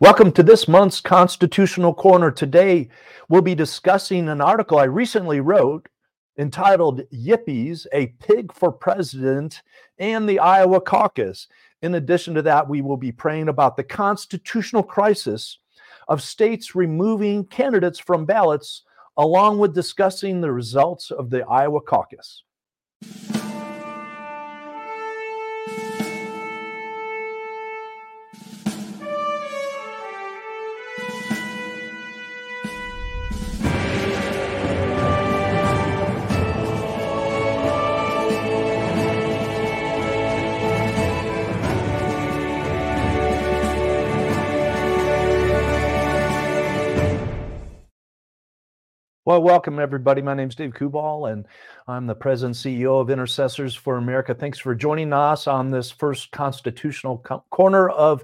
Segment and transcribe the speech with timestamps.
[0.00, 2.32] Welcome to this month's Constitutional Corner.
[2.32, 2.88] Today,
[3.28, 5.88] we'll be discussing an article I recently wrote
[6.36, 9.62] entitled Yippies, a Pig for President
[10.00, 11.46] and the Iowa Caucus.
[11.82, 15.58] In addition to that, we will be praying about the constitutional crisis
[16.08, 18.82] of states removing candidates from ballots,
[19.16, 22.42] along with discussing the results of the Iowa caucus.
[49.26, 50.20] Well, welcome everybody.
[50.20, 51.46] My name is Dave Kubal, and
[51.88, 54.34] I'm the president CEO of Intercessors for America.
[54.34, 58.22] Thanks for joining us on this first constitutional co- corner of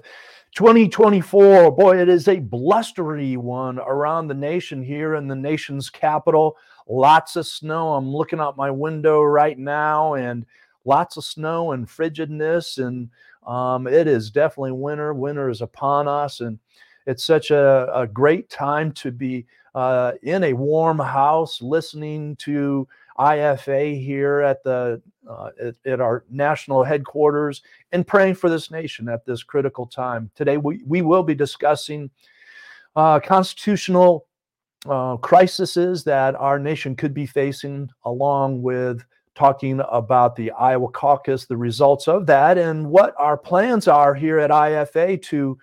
[0.53, 1.71] 2024.
[1.71, 6.55] Boy, it is a blustery one around the nation here in the nation's capital.
[6.87, 7.93] Lots of snow.
[7.93, 10.45] I'm looking out my window right now, and
[10.85, 13.09] lots of snow and frigidness, and
[13.47, 15.15] um, it is definitely winter.
[15.15, 16.59] Winter is upon us, and
[17.07, 22.87] it's such a, a great time to be uh, in a warm house listening to
[23.17, 27.61] IFA here at the uh, at, at, our national headquarters
[27.91, 30.31] and praying for this nation at this critical time.
[30.35, 32.09] Today we, we will be discussing
[32.95, 34.25] uh, constitutional
[34.89, 39.05] uh, crises that our nation could be facing, along with
[39.35, 44.39] talking about the Iowa caucus, the results of that, and what our plans are here
[44.39, 45.57] at IFA to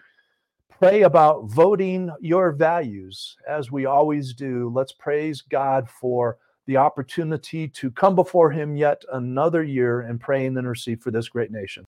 [0.78, 4.70] pray about voting your values as we always do.
[4.74, 10.46] Let's praise God for the opportunity to come before Him yet another year and pray
[10.46, 11.84] and intercede for this great nation.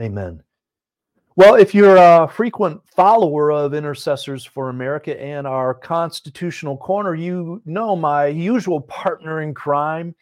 [0.00, 0.42] Amen.
[1.36, 7.62] Well, if you're a frequent follower of Intercessors for America and our Constitutional Corner, you
[7.66, 10.14] know my usual partner in crime.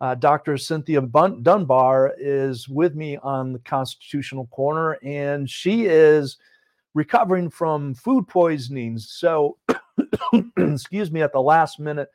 [0.00, 0.58] Uh, Dr.
[0.58, 6.38] Cynthia Dunbar is with me on the Constitutional Corner, and she is
[6.94, 9.10] recovering from food poisonings.
[9.10, 9.56] So,
[10.56, 12.08] excuse me, at the last minute,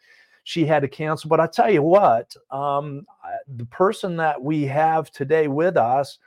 [0.43, 1.29] she had to cancel.
[1.29, 3.05] But I tell you what, um,
[3.47, 6.19] the person that we have today with us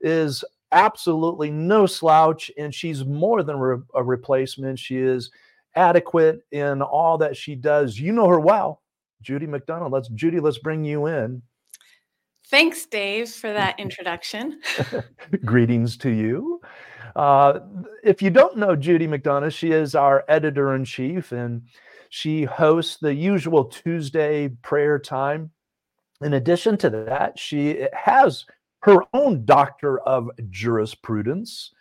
[0.00, 4.78] is absolutely no slouch, and she's more than re- a replacement.
[4.78, 5.30] She is
[5.76, 7.98] adequate in all that she does.
[7.98, 8.82] You know her well,
[9.20, 9.92] Judy McDonough.
[9.92, 11.42] Let's Judy, let's bring you in.
[12.46, 14.60] Thanks, Dave, for that introduction.
[15.44, 16.60] Greetings to you.
[17.14, 17.60] Uh,
[18.02, 21.62] if you don't know Judy McDonough, she is our editor in chief and
[22.08, 25.50] she hosts the usual Tuesday prayer time.
[26.22, 28.44] In addition to that, she has
[28.82, 31.72] her own doctor of jurisprudence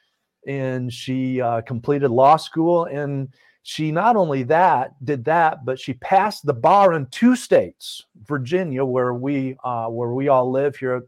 [0.48, 3.30] and she uh, completed law school and
[3.64, 8.84] she not only that did that but she passed the bar in two states virginia
[8.84, 11.04] where we uh, where we all live here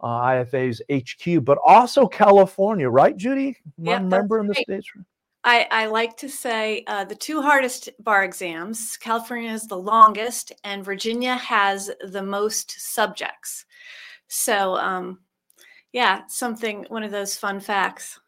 [0.00, 3.56] uh, IFA's HQ, but also California, right, Judy?
[3.76, 4.64] One yeah, member in the right.
[4.64, 4.88] states.
[5.44, 8.96] I, I, like to say uh, the two hardest bar exams.
[8.96, 13.64] California is the longest, and Virginia has the most subjects.
[14.26, 15.20] So, um,
[15.92, 18.18] yeah, something, one of those fun facts.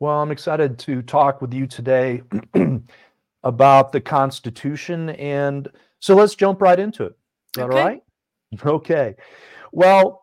[0.00, 2.22] Well, I'm excited to talk with you today
[3.44, 5.10] about the Constitution.
[5.10, 5.68] And
[6.00, 7.12] so let's jump right into it.
[7.12, 7.16] Is
[7.56, 7.78] that okay.
[7.78, 8.02] all right?
[8.66, 9.14] Okay.
[9.70, 10.21] Well,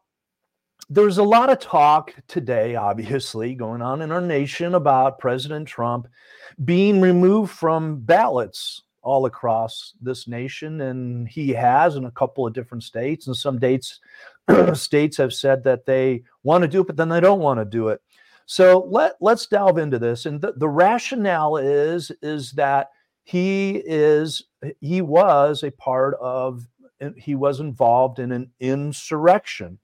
[0.89, 6.07] there's a lot of talk today, obviously, going on in our nation about President Trump
[6.65, 10.81] being removed from ballots all across this nation.
[10.81, 13.27] And he has in a couple of different states.
[13.27, 13.99] And some dates,
[14.73, 17.65] states have said that they want to do it, but then they don't want to
[17.65, 18.01] do it.
[18.47, 20.25] So let, let's delve into this.
[20.25, 22.89] And the, the rationale is, is that
[23.23, 24.43] he is
[24.79, 26.65] he was a part of
[27.15, 29.77] he was involved in an insurrection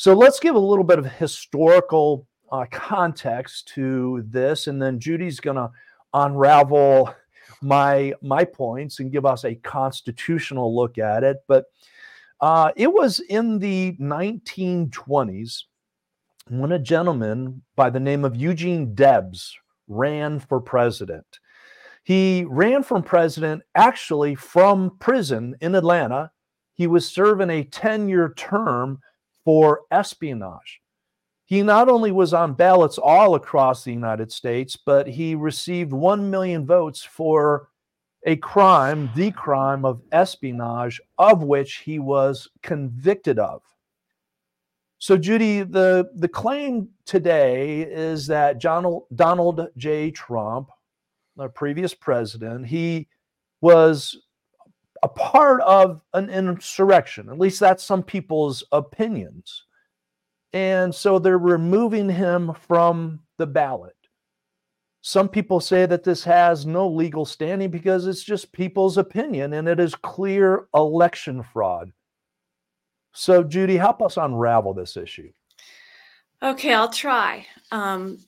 [0.00, 5.40] so let's give a little bit of historical uh, context to this, and then Judy's
[5.40, 5.70] going to
[6.14, 7.14] unravel
[7.60, 11.44] my my points and give us a constitutional look at it.
[11.46, 11.66] But
[12.40, 15.64] uh, it was in the 1920s
[16.48, 19.54] when a gentleman by the name of Eugene Debs
[19.86, 21.40] ran for president.
[22.04, 26.30] He ran for president actually from prison in Atlanta.
[26.72, 29.00] He was serving a 10 year term
[29.44, 30.80] for espionage.
[31.44, 36.30] He not only was on ballots all across the United States, but he received 1
[36.30, 37.68] million votes for
[38.24, 43.62] a crime, the crime of espionage, of which he was convicted of.
[44.98, 50.10] So, Judy, the, the claim today is that Donald, Donald J.
[50.10, 50.68] Trump,
[51.36, 53.08] the previous president, he
[53.62, 54.18] was
[55.02, 57.28] a part of an insurrection.
[57.28, 59.64] At least that's some people's opinions.
[60.52, 63.94] And so they're removing him from the ballot.
[65.02, 69.66] Some people say that this has no legal standing because it's just people's opinion and
[69.66, 71.92] it is clear election fraud.
[73.12, 75.30] So, Judy, help us unravel this issue.
[76.42, 77.46] Okay, I'll try.
[77.70, 78.18] Um,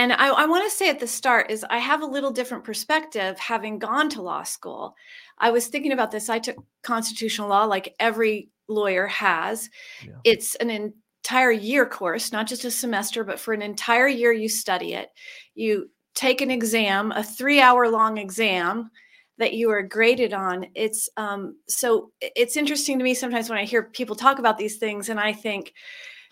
[0.00, 2.64] and I, I want to say at the start is I have a little different
[2.64, 4.96] perspective having gone to law school.
[5.36, 6.30] I was thinking about this.
[6.30, 9.68] I took constitutional law like every lawyer has.
[10.02, 10.14] Yeah.
[10.24, 14.48] It's an entire year course, not just a semester, but for an entire year you
[14.48, 15.10] study it.
[15.54, 18.90] You take an exam, a three hour long exam
[19.36, 23.64] that you are graded on it's um, so it's interesting to me sometimes when i
[23.64, 25.72] hear people talk about these things and i think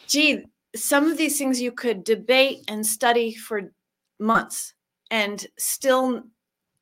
[0.06, 0.44] gee
[0.78, 3.72] some of these things you could debate and study for
[4.18, 4.74] months
[5.10, 6.22] and still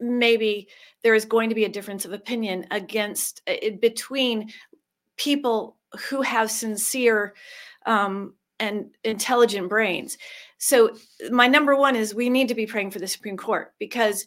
[0.00, 0.68] maybe
[1.02, 4.50] there is going to be a difference of opinion against uh, between
[5.16, 5.76] people
[6.08, 7.34] who have sincere
[7.86, 10.18] um, and intelligent brains
[10.58, 10.96] so
[11.30, 14.26] my number one is we need to be praying for the supreme court because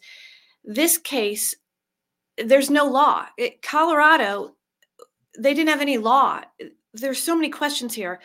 [0.64, 1.54] this case
[2.44, 3.26] there's no law.
[3.36, 4.54] It, Colorado,
[5.38, 6.40] they didn't have any law.
[6.92, 8.20] There's so many questions here.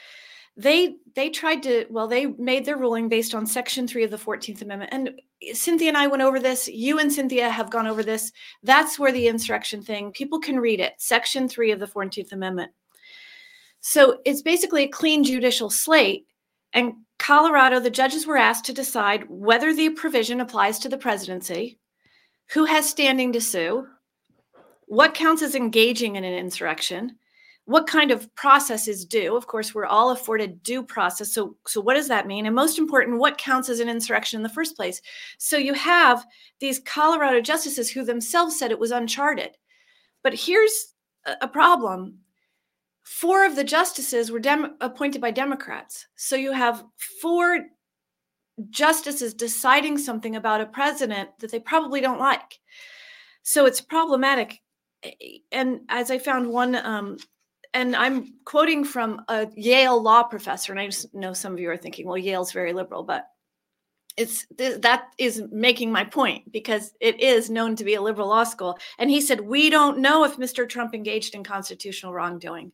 [0.57, 4.17] They they tried to well, they made their ruling based on Section three of the
[4.17, 5.21] Fourteenth Amendment, and
[5.53, 6.67] Cynthia and I went over this.
[6.67, 8.31] You and Cynthia have gone over this.
[8.63, 10.11] That's where the insurrection thing.
[10.11, 10.93] People can read it.
[10.97, 12.71] Section three of the Fourteenth Amendment.
[13.81, 16.25] So it's basically a clean judicial slate.
[16.73, 21.79] And Colorado, the judges were asked to decide whether the provision applies to the presidency,
[22.47, 23.87] who has standing to sue,
[24.87, 27.17] what counts as engaging in an insurrection
[27.65, 31.81] what kind of process is due of course we're all afforded due process so so
[31.81, 32.45] what does that mean?
[32.45, 35.01] And most important what counts as an insurrection in the first place?
[35.37, 36.25] So you have
[36.59, 39.57] these colorado justices who themselves said it was uncharted.
[40.23, 40.93] But here's
[41.41, 42.19] a problem.
[43.03, 46.07] Four of the justices were dem- appointed by democrats.
[46.15, 46.83] So you have
[47.21, 47.65] four
[48.69, 52.59] justices deciding something about a president that they probably don't like.
[53.43, 54.61] So it's problematic.
[55.51, 57.17] And as I found one, um,
[57.75, 61.69] and I'm quoting from a Yale law professor, and I just know some of you
[61.69, 63.27] are thinking, well, Yale's very liberal, but
[64.15, 68.45] it's that is making my point because it is known to be a liberal law
[68.45, 68.79] school.
[68.97, 70.67] And he said, we don't know if Mr.
[70.67, 72.71] Trump engaged in constitutional wrongdoing.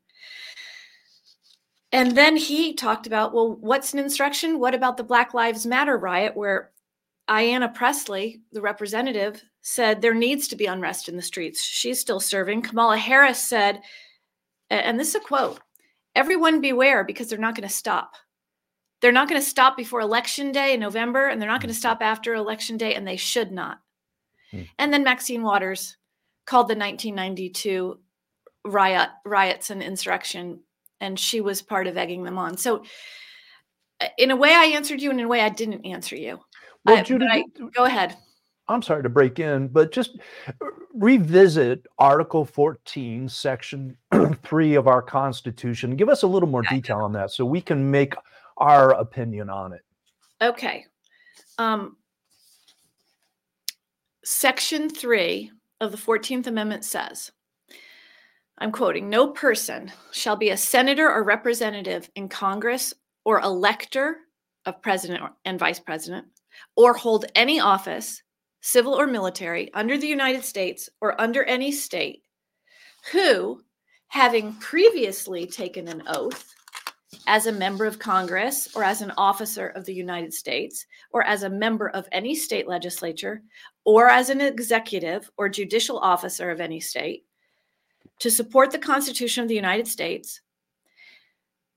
[1.92, 4.60] And then he talked about, well, what's an insurrection?
[4.60, 6.70] What about the Black Lives Matter riot where
[7.28, 11.64] Ayanna Pressley, the representative, said there needs to be unrest in the streets.
[11.64, 12.62] She's still serving.
[12.62, 13.82] Kamala Harris said,
[14.76, 15.60] and this is a quote
[16.16, 18.16] everyone beware because they're not going to stop.
[19.02, 21.80] They're not going to stop before election day in November, and they're not going to
[21.80, 23.80] stop after election day, and they should not.
[24.52, 24.62] Hmm.
[24.78, 25.98] And then Maxine Waters
[26.46, 28.00] called the 1992
[28.66, 30.60] riot riots and insurrection,
[31.00, 32.58] and she was part of egging them on.
[32.58, 32.84] So,
[34.00, 36.40] uh, in a way, I answered you, and in a way, I didn't answer you.
[36.86, 38.16] Well, I, Judy, I, go ahead.
[38.72, 43.98] I'm sorry to break in, but just uh, revisit Article 14, Section
[44.44, 45.96] 3 of our Constitution.
[45.96, 48.14] Give us a little more detail on that so we can make
[48.58, 49.82] our opinion on it.
[50.42, 50.86] Okay.
[51.58, 51.98] Um,
[54.24, 57.32] Section 3 of the 14th Amendment says,
[58.58, 62.94] I'm quoting, no person shall be a senator or representative in Congress
[63.26, 64.18] or elector
[64.66, 66.28] of president and vice president
[66.76, 68.22] or hold any office,
[68.62, 72.24] civil or military, under the United States or under any state,
[73.12, 73.62] who,
[74.08, 76.54] having previously taken an oath
[77.28, 81.44] as a member of Congress or as an officer of the United States or as
[81.44, 83.42] a member of any state legislature
[83.84, 87.26] or as an executive or judicial officer of any state,
[88.20, 90.42] to support the Constitution of the United States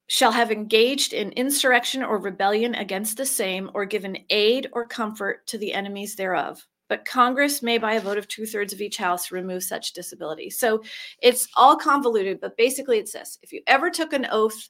[0.07, 5.47] shall have engaged in insurrection or rebellion against the same, or given aid or comfort
[5.47, 6.67] to the enemies thereof.
[6.95, 10.49] But Congress may, by a vote of two thirds of each house, remove such disability.
[10.49, 10.81] So
[11.21, 14.69] it's all convoluted, but basically it's this if you ever took an oath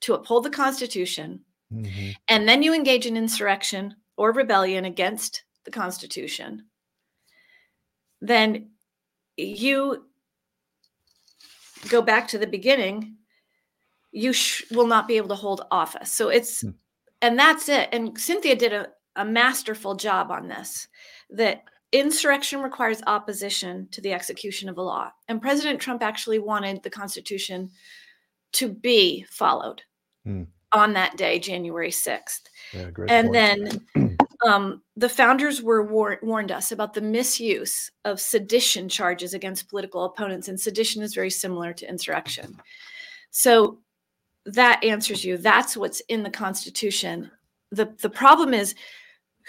[0.00, 2.10] to uphold the Constitution, mm-hmm.
[2.26, 6.64] and then you engage in insurrection or rebellion against the Constitution,
[8.20, 8.70] then
[9.36, 10.06] you
[11.88, 13.14] go back to the beginning
[14.10, 16.10] you sh- will not be able to hold office.
[16.10, 16.70] So it's, hmm.
[17.22, 17.90] and that's it.
[17.92, 20.88] And Cynthia did a, a masterful job on this
[21.32, 25.10] that insurrection requires opposition to the execution of a law.
[25.28, 27.70] And President Trump actually wanted the Constitution
[28.52, 29.82] to be followed.
[30.24, 30.42] Hmm.
[30.72, 32.42] on that day, January 6th.
[32.72, 33.32] Yeah, And point.
[33.94, 39.68] then um, the founders were war- warned us about the misuse of sedition charges against
[39.68, 42.56] political opponents, and sedition is very similar to insurrection.
[43.30, 43.80] So
[44.46, 45.36] that answers you.
[45.38, 47.30] That's what's in the Constitution.
[47.72, 48.74] the The problem is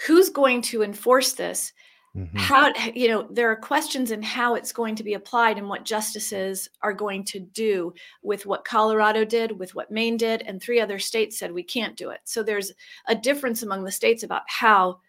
[0.06, 1.72] who's going to enforce this.
[2.16, 2.36] Mhm.
[2.36, 5.84] How you know there are questions in how it's going to be applied and what
[5.86, 10.78] justices are going to do with what Colorado did, with what Maine did, and three
[10.78, 12.20] other states said we can't do it.
[12.24, 12.72] So there's
[13.06, 15.00] a difference among the states about how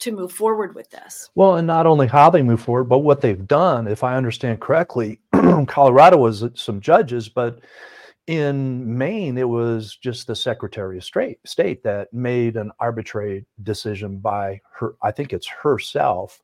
[0.00, 1.30] to move forward with this.
[1.34, 3.86] Well, and not only how they move forward, but what they've done.
[3.86, 5.20] If I understand correctly,
[5.66, 7.60] Colorado was some judges, but
[8.30, 14.60] in Maine, it was just the Secretary of State, that made an arbitrary decision by
[14.72, 14.94] her.
[15.02, 16.40] I think it's herself.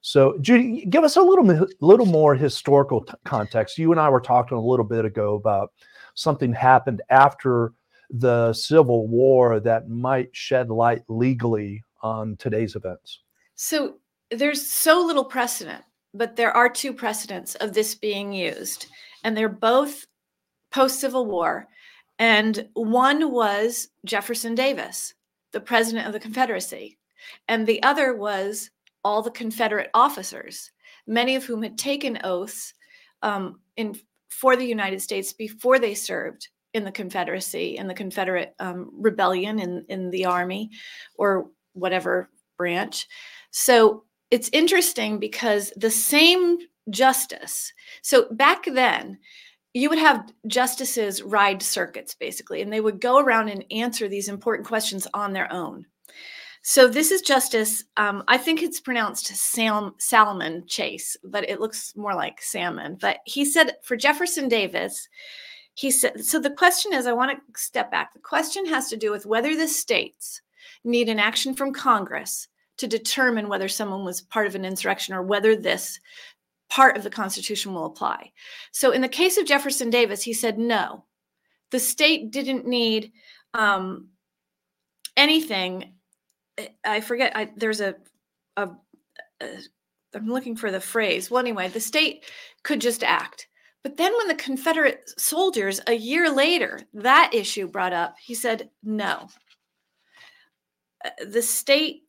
[0.00, 3.76] So, Judy, give us a little, little more historical t- context.
[3.76, 5.72] You and I were talking a little bit ago about
[6.14, 7.74] something happened after
[8.08, 13.20] the Civil War that might shed light legally on today's events.
[13.56, 13.96] So
[14.30, 18.86] there's so little precedent, but there are two precedents of this being used,
[19.22, 20.06] and they're both
[20.76, 21.68] post Civil War.
[22.18, 25.14] And one was Jefferson Davis,
[25.52, 26.98] the president of the Confederacy,
[27.48, 28.70] and the other was
[29.02, 30.70] all the Confederate officers,
[31.06, 32.74] many of whom had taken oaths
[33.22, 38.54] um, in for the United States before they served in the Confederacy in the Confederate
[38.58, 40.70] um, rebellion in in the army
[41.14, 42.28] or whatever
[42.58, 43.06] branch.
[43.50, 46.58] So it's interesting because the same
[46.90, 47.72] justice.
[48.02, 49.18] So back then,
[49.76, 54.28] you would have justices ride circuits basically, and they would go around and answer these
[54.28, 55.84] important questions on their own.
[56.62, 57.84] So this is Justice.
[57.96, 62.96] Um, I think it's pronounced Sam Salomon Chase, but it looks more like salmon.
[63.00, 65.08] But he said for Jefferson Davis,
[65.74, 66.24] he said.
[66.24, 68.14] So the question is, I want to step back.
[68.14, 70.40] The question has to do with whether the states
[70.84, 75.22] need an action from Congress to determine whether someone was part of an insurrection or
[75.22, 76.00] whether this
[76.68, 78.32] part of the Constitution will apply.
[78.72, 81.04] So, in the case of Jefferson Davis, he said no,
[81.70, 83.12] the state didn't need
[83.54, 84.08] um,
[85.16, 85.94] anything.
[86.84, 87.36] I- forget.
[87.36, 87.94] I, there's a,
[88.56, 88.70] a,
[89.40, 89.46] a.
[90.14, 91.30] I'm looking for the phrase.
[91.30, 92.24] Well, anyway, the state
[92.62, 93.48] could just act.
[93.82, 98.70] But then, when the Confederate soldiers a year later that issue brought up, he said
[98.82, 99.28] no.
[101.04, 102.02] Uh, The state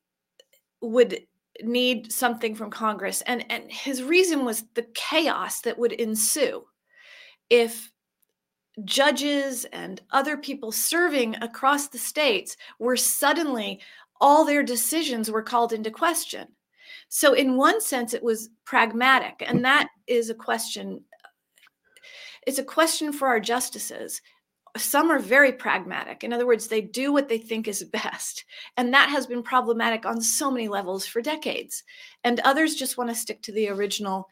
[0.81, 1.19] would
[1.63, 3.21] need something from Congress.
[3.21, 6.65] And, and his reason was the chaos that would ensue
[7.49, 7.91] if
[8.85, 13.79] judges and other people serving across the states were suddenly
[14.21, 16.47] all their decisions were called into question.
[17.09, 21.03] So, in one sense, it was pragmatic, and that is a question.
[22.45, 24.21] It's a question for our justices.
[24.77, 26.23] Some are very pragmatic.
[26.23, 28.45] In other words, they do what they think is best.
[28.77, 31.83] And that has been problematic on so many levels for decades.
[32.23, 34.29] And others just want to stick to the original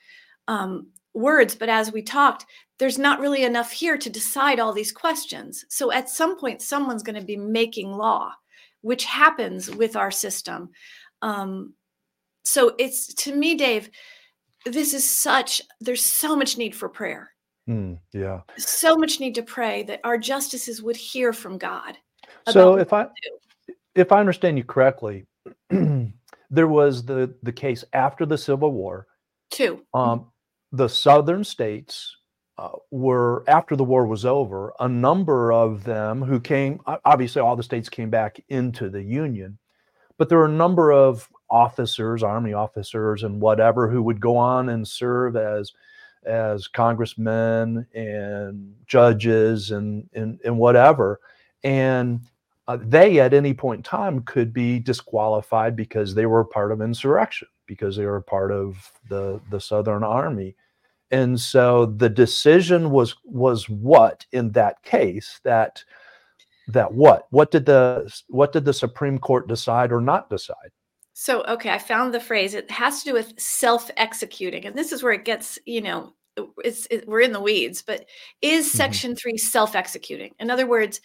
[0.47, 1.55] um, words.
[1.55, 2.45] But as we talked,
[2.77, 5.65] there's not really enough here to decide all these questions.
[5.69, 8.33] So at some point, someone's going to be making law,
[8.81, 10.69] which happens with our system.
[11.21, 11.73] Um,
[12.43, 13.89] so it's to me, Dave,
[14.65, 17.31] this is such, there's so much need for prayer,
[17.67, 18.41] Hmm, yeah.
[18.57, 21.97] so much need to pray that our justices would hear from God.
[22.49, 23.07] So if I
[23.95, 25.25] if I understand you correctly,
[25.69, 29.07] there was the the case after the Civil War.
[29.49, 29.81] Two.
[29.93, 30.31] Um,
[30.71, 32.15] the southern states
[32.57, 34.73] uh, were after the war was over.
[34.79, 39.57] A number of them who came, obviously, all the states came back into the Union,
[40.17, 44.69] but there were a number of officers, army officers, and whatever, who would go on
[44.69, 45.71] and serve as
[46.25, 51.19] as congressmen and judges and and, and whatever,
[51.63, 52.21] and
[52.67, 56.81] uh, they at any point in time could be disqualified because they were part of
[56.81, 60.55] insurrection because they were part of the the southern army.
[61.11, 65.83] And so the decision was was what in that case that
[66.67, 67.27] that what?
[67.29, 70.71] What did the what did the supreme court decide or not decide
[71.17, 72.53] So, okay, I found the phrase.
[72.53, 76.13] It has to do with self-executing, and this is where it gets, you know,
[76.57, 77.81] it's it, we're in the weeds.
[77.81, 78.05] But
[78.41, 78.75] is Mhm.
[78.75, 80.35] Section Three self-executing?
[80.39, 80.99] In other words,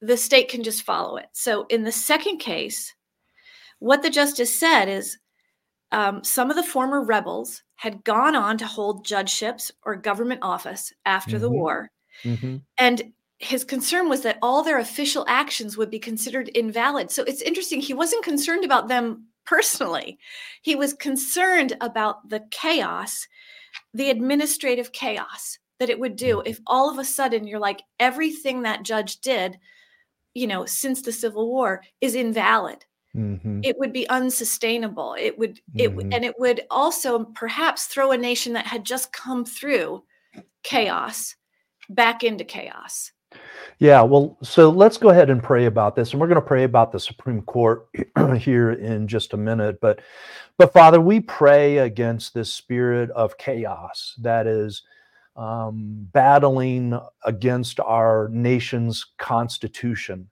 [0.00, 1.26] the state can just follow it.
[1.34, 2.92] So, in the second case,
[3.78, 5.18] what the justice said is
[5.92, 10.92] um, some of the former rebels had gone on to hold judgeships or government office
[11.06, 11.52] after the Mhm.
[11.52, 11.90] war,
[12.24, 12.56] mm-hmm.
[12.78, 17.10] and his concern was that all their official actions would be considered invalid.
[17.12, 17.80] So it's interesting.
[17.80, 20.18] He wasn't concerned about them personally,
[20.62, 23.26] he was concerned about the chaos,
[23.94, 28.62] the administrative chaos that it would do if all of a sudden you're like, everything
[28.62, 29.58] that judge did
[30.34, 32.84] you know, since the Civil War is invalid.
[33.16, 33.64] Mhm.
[33.64, 35.16] It would be unsustainable.
[35.18, 36.08] It would it Mhm.
[36.12, 40.04] and it would also perhaps throw a nation that had just come through
[40.64, 41.36] chaos
[41.90, 43.12] back into chaos.
[43.78, 46.64] Yeah, well, so let's go ahead and pray about this, and we're going to pray
[46.64, 47.88] about the Supreme Court
[48.38, 49.80] here in just a minute.
[49.80, 50.00] But,
[50.58, 54.82] but Father, we pray against this spirit of chaos that is
[55.36, 60.30] um, battling against our nation's constitution,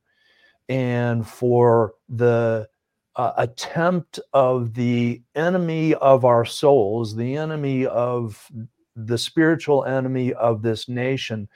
[0.69, 2.69] and for the
[3.17, 8.51] uh, attempt of the enemy of our souls, the enemy of
[8.95, 11.49] the spiritual enemy of this nation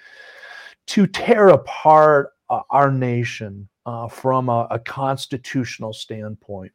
[0.87, 6.73] to tear apart uh, our nation uh, from a, a constitutional standpoint.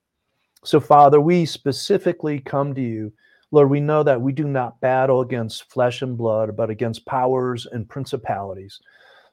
[0.63, 3.12] So, Father, we specifically come to you.
[3.51, 7.65] Lord, we know that we do not battle against flesh and blood, but against powers
[7.65, 8.80] and principalities.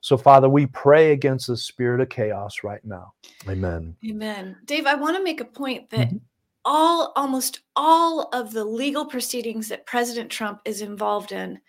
[0.01, 3.13] So, Father, we pray against the spirit of chaos right now.
[3.49, 3.97] Amen.
[4.09, 4.57] Amen.
[4.65, 6.21] Dave, I want to make a point that Mhm.
[6.65, 11.61] all almost all of the legal proceedings that President Trump is involved in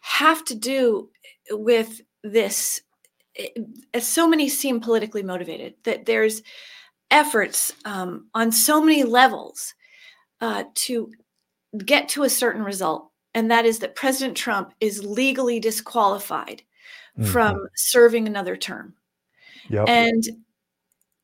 [0.00, 1.10] have to do
[1.50, 2.00] with
[2.32, 2.80] this
[3.36, 3.48] eh,
[3.94, 6.42] eh, so many seem politically motivated that there's
[7.10, 9.74] efforts um, on so many levels
[10.40, 11.12] uh, to
[11.84, 16.62] get to a certain result and that is that president trump is legally disqualified
[17.18, 17.26] Mhm.
[17.26, 18.94] from serving another term
[19.70, 19.88] Yep.
[19.88, 20.24] and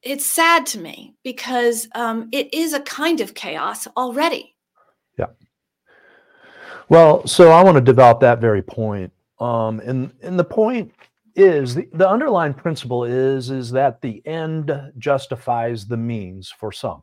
[0.02, 4.56] it's sad to me because um, it is a kind of chaos already.
[5.18, 5.26] Yeah.
[6.88, 9.12] Well, so I want to develop that very point.
[9.42, 10.92] Um, and and the point
[11.34, 17.02] is the, the underlying principle is is that the end justifies the means for some.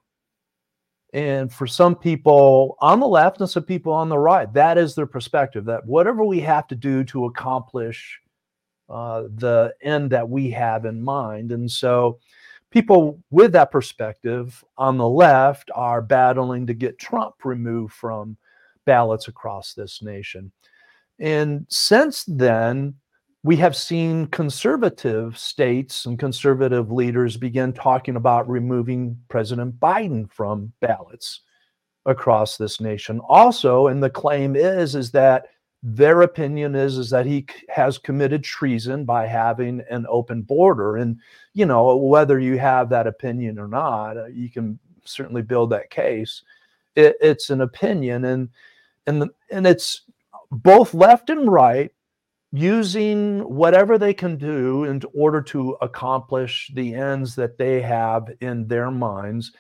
[1.12, 4.96] And for some people on the left and some people on the right, that is
[4.96, 8.20] their perspective that whatever we have to do to accomplish
[8.90, 11.52] uh, the end that we have in mind.
[11.52, 12.20] And so
[12.72, 18.38] people with that perspective on the left are battling to get Trump removed from
[18.86, 20.52] ballots across this nation.
[21.20, 22.96] And since then,
[23.44, 30.74] we have seen conservative states and conservative leaders begin talking about removing President Biden from
[30.82, 31.42] ballots
[32.06, 33.20] across this nation.
[33.30, 35.48] Also, and the claim is is that
[35.82, 41.18] their opinion is is that he has committed treason by having an open border and
[41.54, 45.90] you know whether you have that opinion or not uh, you can certainly build that
[45.90, 46.44] case
[46.96, 48.50] it, it's an opinion and
[49.08, 50.02] and the, and it's
[50.52, 51.92] both left and right
[52.52, 58.68] using whatever they can do in order to accomplish the ends that they have in
[58.68, 59.52] their minds.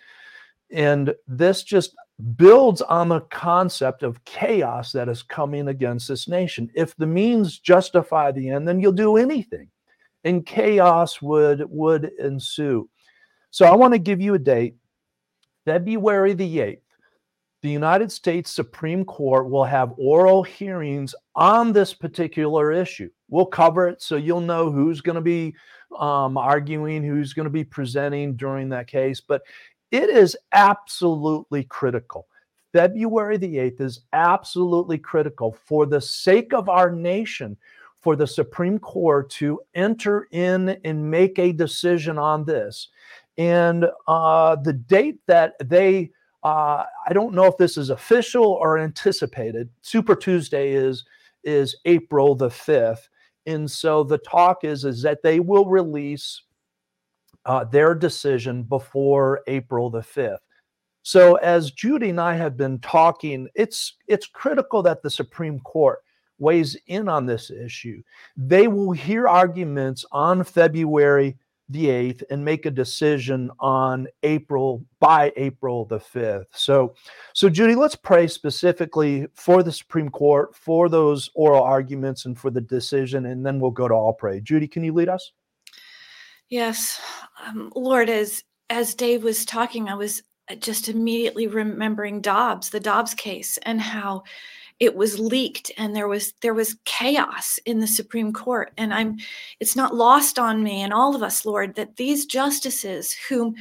[0.71, 1.95] And this just
[2.35, 6.69] builds on the concept of chaos that is coming against this nation.
[6.75, 9.69] If the means justify the end then you'll do anything
[10.23, 12.89] and chaos would would ensue.
[13.51, 14.75] So i want to give you a date
[15.65, 16.81] february the 8th
[17.61, 23.09] the United States Supreme Court will have oral hearings on this particular issue.
[23.29, 25.55] We'll cover it so you'll know who's going to be
[25.97, 29.19] um, arguing, who's going to be presenting during that case.
[29.19, 29.41] But
[29.91, 32.27] it is absolutely critical.
[32.71, 37.57] February the 8th is absolutely critical for the sake of our nation,
[37.99, 42.89] for the Supreme Court to enter in and make a decision on this.
[43.37, 46.11] And uh, the date that they
[46.43, 49.69] uh, I don't know if this is official or anticipated.
[49.81, 51.05] Super Tuesday is
[51.43, 53.09] is April the fifth,
[53.45, 56.43] and so the talk is is that they will release
[57.45, 60.41] uh, their decision before April the fifth.
[61.01, 65.99] So as Judy and I have been talking, it's it's critical that the Supreme Court
[66.37, 68.01] weighs in on this issue.
[68.37, 71.37] They will hear arguments on February
[71.69, 76.45] the 8th and make a decision on April by April the 5th.
[76.51, 76.95] So
[77.33, 82.49] so Judy, let's pray specifically for the Supreme Court for those oral arguments and for
[82.49, 84.41] the decision and then we'll go to all pray.
[84.41, 85.31] Judy, can you lead us?
[86.49, 86.99] Yes,
[87.45, 90.23] um, Lord, as as Dave was talking, I was
[90.59, 94.23] just immediately remembering Dobbs, the Dobbs case, and how
[94.79, 98.71] it was leaked and there was there was chaos in the Supreme Court.
[98.77, 99.17] And I'm
[99.59, 103.55] it's not lost on me and all of us, Lord, that these justices whom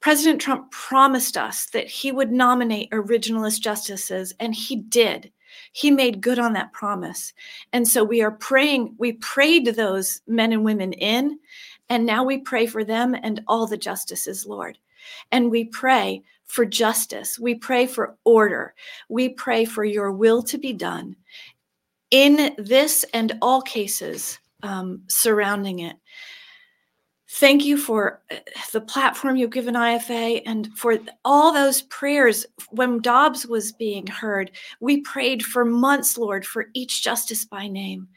[0.00, 5.32] President Trump promised us that he would nominate originalist justices, and he did.
[5.72, 7.32] He made good on that promise.
[7.72, 11.38] And so we are praying, we prayed those men and women in,
[11.88, 14.78] and now we pray for them and all the justices, Lord.
[15.32, 17.38] And we pray for justice.
[17.38, 18.74] We pray for order.
[19.08, 21.16] We pray for your will to be done
[22.10, 25.96] in this and all cases um, surrounding it.
[27.28, 28.36] Thank you for uh,
[28.72, 32.46] the platform you've given IFA and for all those prayers.
[32.70, 38.08] When Dobbs was being heard, we prayed for months, Lord, for each justice by name.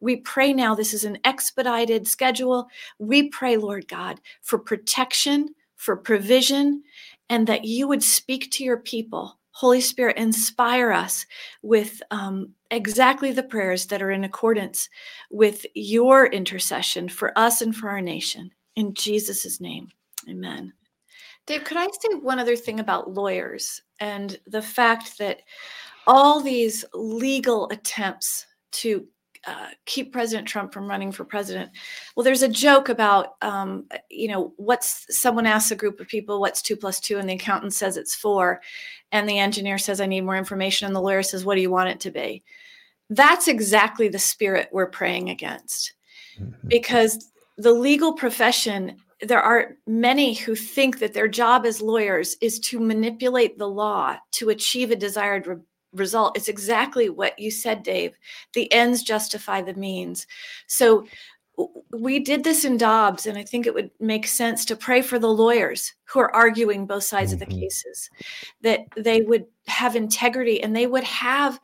[0.00, 2.68] We pray now, this is an expedited schedule.
[2.98, 6.82] We pray, Lord God, for protection, for provision,
[7.30, 9.38] and that you would speak to your people.
[9.52, 11.26] Holy Spirit, inspire us
[11.62, 14.88] with um, exactly the prayers that are in accordance
[15.30, 18.50] with your intercession for us and for our nation.
[18.76, 19.88] In Jesus' name,
[20.28, 20.72] amen.
[21.46, 25.40] Dave, could I say one other thing about lawyers and the fact that
[26.06, 29.06] all these legal attempts to
[29.46, 31.70] uh, keep President Trump from running for president.
[32.14, 36.40] Well, there's a joke about, um, you know, what's someone asks a group of people,
[36.40, 37.18] what's two plus two?
[37.18, 38.60] And the accountant says it's four.
[39.12, 40.86] And the engineer says, I need more information.
[40.86, 42.42] And the lawyer says, What do you want it to be?
[43.10, 45.94] That's exactly the spirit we're praying against.
[46.38, 46.68] Mm-hmm.
[46.68, 52.60] Because the legal profession there are many who think that their job as lawyers is
[52.60, 55.56] to manipulate the law to achieve a desired re-
[55.92, 56.36] result.
[56.36, 58.12] It's exactly what you said, Dave.
[58.54, 60.26] The ends justify the means.
[60.66, 61.06] So
[61.90, 65.18] we did this in Dobbs, and I think it would make sense to pray for
[65.18, 67.60] the lawyers who are arguing both sides of the mm-hmm.
[67.60, 68.10] cases,
[68.62, 71.58] that they would have integrity and they would have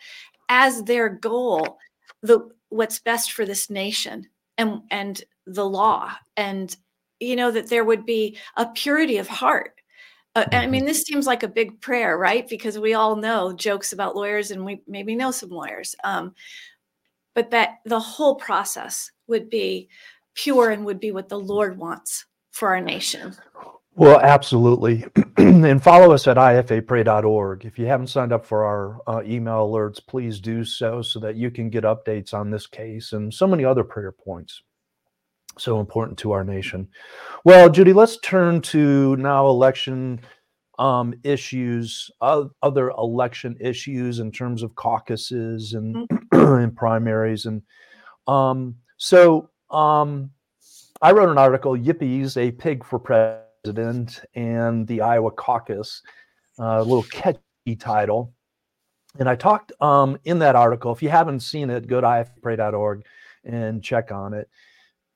[0.48, 1.78] as their goal
[2.22, 4.26] the what's best for this nation
[4.58, 6.76] and and the law and
[7.20, 9.73] you know that there would be a purity of heart
[10.34, 10.86] uh, i mean mm-hmm.
[10.86, 14.64] this seems like a big prayer right because we all know jokes about lawyers and
[14.64, 16.34] we maybe know some lawyers um,
[17.34, 19.88] but that the whole process would be
[20.34, 23.34] pure and would be what the lord wants for our nation
[23.96, 25.06] well, absolutely.
[25.36, 27.64] and follow us at ifapray.org.
[27.64, 31.36] If you haven't signed up for our uh, email alerts, please do so so that
[31.36, 34.62] you can get updates on this case and so many other prayer points
[35.58, 36.88] so important to our nation.
[37.44, 40.20] Well, Judy, let's turn to now election
[40.78, 46.54] um, issues, uh, other election issues in terms of caucuses and, mm-hmm.
[46.62, 47.46] and primaries.
[47.46, 47.62] And
[48.26, 50.30] um, so um,
[51.00, 56.02] I wrote an article, Yippies, a pig for president, and the Iowa caucus,
[56.58, 58.32] uh, a little catchy title.
[59.18, 63.04] And I talked um, in that article, if you haven't seen it, go to ifapray.org
[63.44, 64.48] and check on it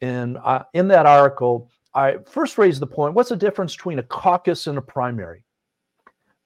[0.00, 4.04] and uh, in that article, I first raised the point what's the difference between a
[4.04, 5.44] caucus and a primary?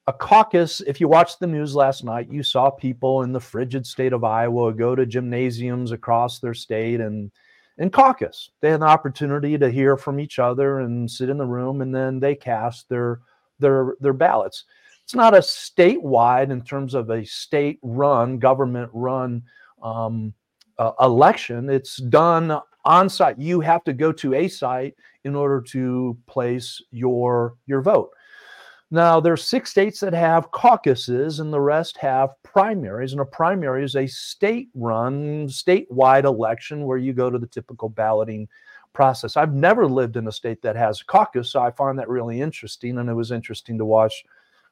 [0.07, 3.85] A caucus, if you watched the news last night, you saw people in the frigid
[3.85, 7.31] state of Iowa go to gymnasiums across their state and
[7.77, 8.51] and caucus.
[8.61, 11.93] They had an opportunity to hear from each other and sit in the room, and
[11.93, 13.21] then they cast their
[13.59, 14.65] their their ballots.
[15.03, 19.43] It's not a statewide in terms of a state-run, government-run
[19.81, 20.33] um,
[20.77, 21.69] uh, election.
[21.69, 23.37] It's done on site.
[23.39, 28.11] You have to go to a site in order to place your your vote.
[28.91, 33.11] Now, there's six states that have caucuses, and the rest have primaries.
[33.11, 38.47] And a primary is a state-run, statewide election where you go to the typical balloting
[38.93, 39.35] process.
[39.35, 42.39] I've never lived in a state that has a caucus, so I find that really
[42.39, 42.99] interesting.
[42.99, 44.23] And it was interesting to watch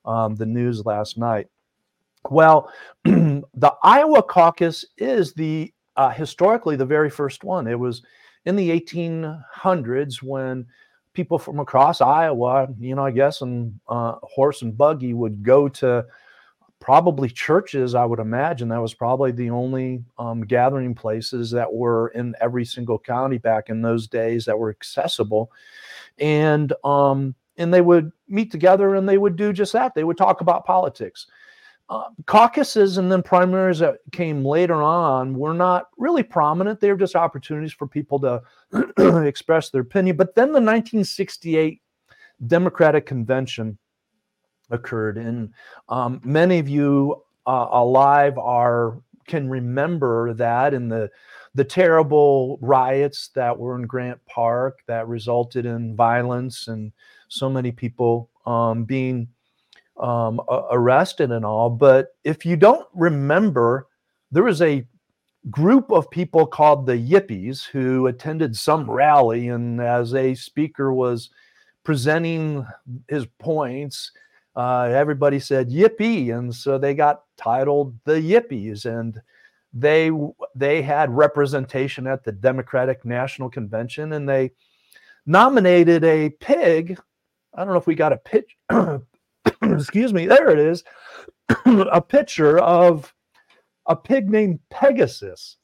[0.05, 1.47] um, the news last night.
[2.29, 2.71] Well,
[3.03, 7.67] the Iowa caucus is the uh, historically the very first one.
[7.67, 8.01] It was
[8.45, 10.65] in the 1800s when
[11.13, 15.67] people from across Iowa, you know, I guess, and uh, horse and buggy would go
[15.69, 16.03] to
[16.79, 17.93] probably churches.
[17.93, 22.65] I would imagine that was probably the only um, gathering places that were in every
[22.65, 25.51] single county back in those days that were accessible,
[26.17, 29.93] and um, and they would meet together and they would do just that.
[29.93, 31.27] They would talk about politics.
[31.91, 36.79] Uh, caucuses and then primaries that came later on were not really prominent.
[36.79, 40.15] They were just opportunities for people to express their opinion.
[40.15, 41.81] But then the 1968
[42.47, 43.77] Democratic Convention
[44.69, 45.53] occurred, and
[45.89, 51.11] um, many of you uh, alive are can remember that in the
[51.55, 56.93] the terrible riots that were in Grant Park that resulted in violence and
[57.27, 59.27] so many people um, being
[60.01, 61.69] um, arrested and all.
[61.69, 63.87] But if you don't remember,
[64.31, 64.85] there was a
[65.49, 71.29] group of people called the Yippies who attended some rally, and as a speaker was
[71.83, 72.65] presenting
[73.07, 74.11] his points,
[74.55, 79.21] uh, everybody said Yippee, and so they got titled the Yippies, and
[79.73, 80.11] they
[80.55, 84.51] they had representation at the Democratic National Convention, and they
[85.25, 86.99] nominated a pig.
[87.53, 88.57] I don't know if we got a pitch
[89.71, 90.83] excuse me, there it is,
[91.65, 93.13] a picture of
[93.87, 95.57] a pig named Pigasus,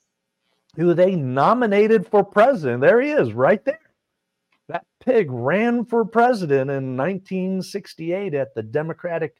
[0.75, 2.81] who they nominated for president.
[2.81, 3.79] There he is, right there.
[4.69, 9.37] That Pig ran for president in 1968 at the Democratic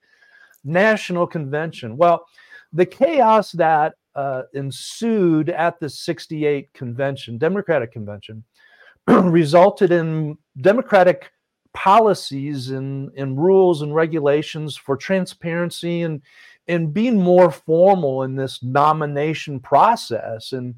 [0.64, 1.98] National Convention.
[1.98, 2.26] Well,
[2.72, 8.44] the chaos that uh, ensued at the 68 convention, Democratic convention,
[9.08, 11.32] resulted in Democratic
[11.78, 16.24] policies and, and rules and regulations for transparency and
[16.68, 20.54] and being more formal in this nomination process.
[20.54, 20.74] And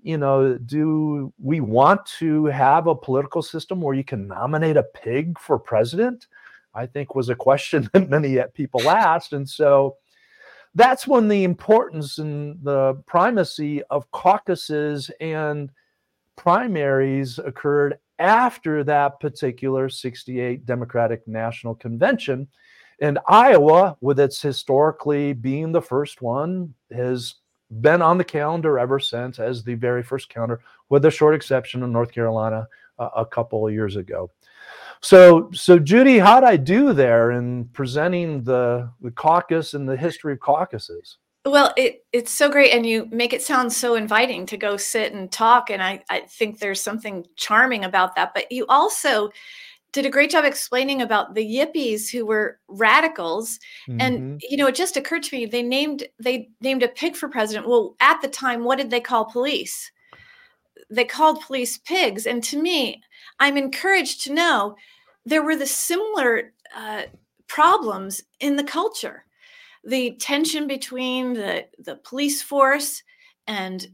[0.00, 4.84] you know do we want to have a political system where you can nominate a
[4.84, 6.28] pig for president?
[6.72, 9.32] I think was a question that many uh, people asked.
[9.32, 9.96] And so
[10.76, 15.72] that's when the importance and the primacy of caucuses and
[16.36, 22.48] primaries occurred after that particular 68 Democratic National Convention.
[23.00, 27.36] And Iowa, with its historically being the first one, has
[27.80, 31.82] been on the calendar ever since as the very first counter, with a short exception
[31.82, 32.66] of North Carolina
[32.98, 34.30] uh, a couple of years ago.
[35.00, 40.32] So, so Judy, how'd I do there in presenting the, the caucus and the history
[40.32, 41.18] of caucuses?
[41.44, 45.12] Well, it it's so great, and you make it sound so inviting to go sit
[45.12, 48.34] and talk, and I I think there's something charming about that.
[48.34, 49.30] But you also
[49.92, 54.00] did a great job explaining about the yippies who were radicals mm-hmm.
[54.00, 57.28] and you know it just occurred to me they named they named a pig for
[57.28, 59.90] president well at the time what did they call police
[60.90, 63.00] they called police pigs and to me
[63.40, 64.76] i'm encouraged to know
[65.24, 67.02] there were the similar uh,
[67.46, 69.24] problems in the culture
[69.88, 73.02] the tension between the the police force
[73.46, 73.86] and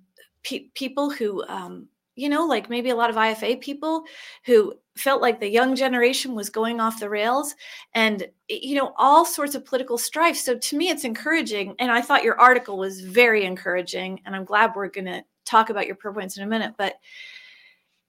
[0.43, 4.05] pe- people who um, you know like maybe a lot of ifa people
[4.45, 7.55] who felt like the young generation was going off the rails
[7.95, 10.37] and you know all sorts of political strife.
[10.37, 14.45] So to me it's encouraging and i thought your article was very encouraging and i'm
[14.45, 16.95] glad we're going to talk about your prayer points in a minute but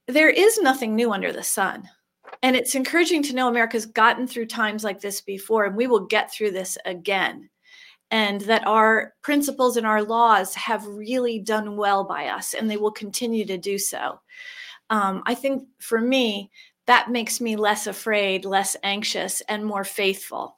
[0.07, 1.87] there is nothing new under the sun
[2.43, 6.05] and it's encouraging to know america's gotten through times like this before and we will
[6.05, 7.49] get through this again
[8.11, 12.77] and that our principles and our laws have really done well by us and they
[12.77, 14.19] will continue to do so.
[14.89, 16.51] Um, I think for me,
[16.85, 20.57] that makes me less afraid, less anxious, and more faithful.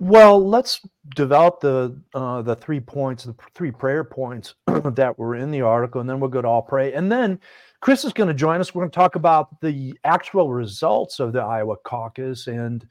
[0.00, 0.80] Well, let's
[1.16, 6.00] develop the uh, the three points, the three prayer points that were in the article,
[6.00, 6.92] and then we'll go to all pray.
[6.92, 7.40] And then
[7.80, 8.72] Chris is going to join us.
[8.72, 12.86] We're going to talk about the actual results of the Iowa caucus and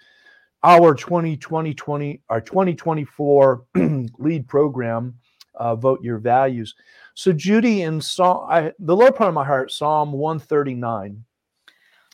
[0.63, 3.65] our 2020 20 our 2024
[4.17, 5.17] lead program
[5.56, 6.76] uh, vote your values.
[7.15, 11.24] So judy in psalm I, the lord part of my heart psalm 139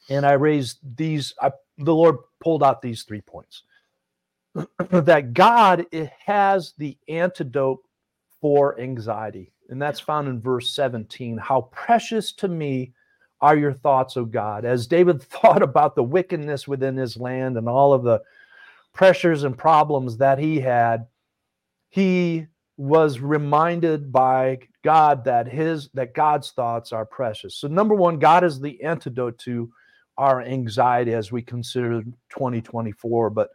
[0.10, 3.64] and i raised these I, the lord pulled out these three points.
[4.90, 7.80] That god it has the antidote
[8.42, 9.54] for anxiety.
[9.70, 12.94] And that's found in verse 17 how precious to me
[13.44, 14.64] are your thoughts, O God?
[14.64, 18.22] As David thought about the wickedness within his land and all of the
[18.94, 21.08] pressures and problems that he had,
[21.90, 27.56] he was reminded by God that his that God's thoughts are precious.
[27.56, 29.70] So number 1, God is the antidote to
[30.18, 33.50] our anxiety as we consider 2024, but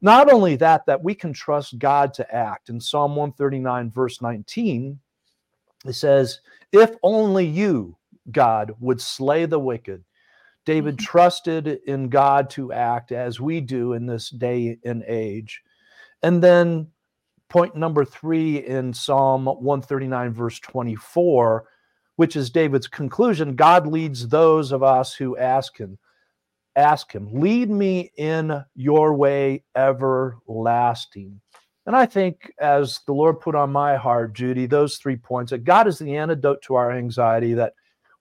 [0.00, 2.70] not only that that we can trust God to act.
[2.70, 4.98] In Psalm 139 verse 19,
[5.84, 6.40] it says,
[6.72, 7.97] "If only you
[8.30, 10.04] God would slay the wicked.
[10.64, 11.04] David mm-hmm.
[11.04, 15.62] trusted in God to act as we do in this day and age.
[16.22, 16.88] And then
[17.48, 21.64] point number three in Psalm 139, verse 24,
[22.16, 25.98] which is David's conclusion God leads those of us who ask him,
[26.76, 31.40] ask him, lead me in your way everlasting.
[31.86, 35.64] And I think, as the Lord put on my heart, Judy, those three points that
[35.64, 37.72] God is the antidote to our anxiety, that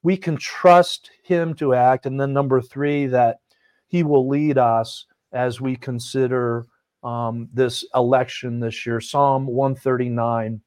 [0.04, 2.06] we can trust him to act.
[2.06, 3.40] And then number three, that
[3.88, 6.66] he will lead us as we consider
[7.04, 9.00] um, this election this year.
[9.02, 10.62] Psalm 139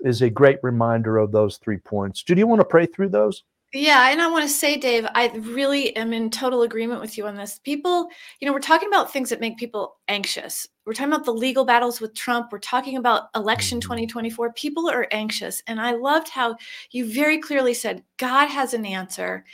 [0.00, 2.22] is a great reminder of those three points.
[2.22, 3.44] Do you want to pray through those?
[3.76, 7.26] Yeah, and I want to say, Dave, I really am in total agreement with you
[7.26, 7.58] on this.
[7.58, 8.08] People,
[8.38, 10.68] you know, we're talking about things that make people anxious.
[10.86, 12.52] We're talking about the legal battles with Trump.
[12.52, 13.88] We're talking about election mm-hmm.
[13.88, 14.52] 2024.
[14.52, 15.60] People are anxious.
[15.66, 16.54] And I loved how
[16.92, 19.44] you very clearly said, God has an answer.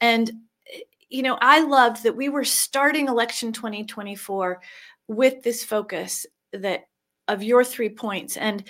[0.00, 0.32] And,
[0.72, 0.78] eh,
[1.10, 4.62] you know, I loved that we were starting election 2024
[5.08, 6.86] with this focus that
[7.28, 8.38] of your three points.
[8.38, 8.64] And